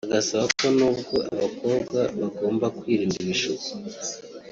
[0.07, 3.67] agasaba ko n’ubwo abakobwa bagomba kwirinda ibishuko